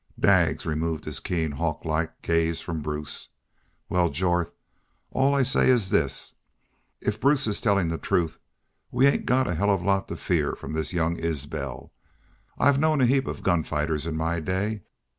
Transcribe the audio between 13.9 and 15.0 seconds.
in my day.